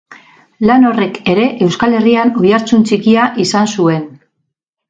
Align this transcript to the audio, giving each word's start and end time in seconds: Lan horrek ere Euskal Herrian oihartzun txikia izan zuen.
Lan 0.69 0.87
horrek 0.91 1.19
ere 1.33 1.43
Euskal 1.67 1.95
Herrian 1.99 2.33
oihartzun 2.43 2.89
txikia 2.89 3.31
izan 3.45 3.73
zuen. 3.77 4.13